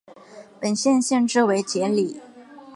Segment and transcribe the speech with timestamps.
[0.59, 2.19] 本县县治为杰里。